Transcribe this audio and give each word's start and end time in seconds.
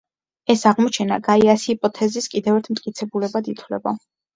ეს 0.53 0.65
აღმოჩენა 0.71 1.21
გაიას 1.29 1.67
ჰიპოთეზის 1.71 2.31
კიდევ 2.35 2.59
ერთ 2.65 2.75
მტკიცებულებად 2.77 3.57
ითვლება. 3.59 4.01